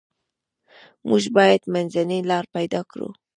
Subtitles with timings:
[1.07, 3.09] موږ باید منځنۍ لار پیدا کړو.